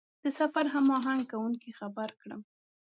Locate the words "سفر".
0.39-0.65